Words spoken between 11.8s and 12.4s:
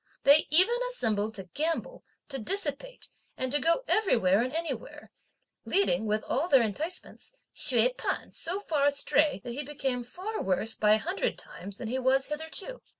he was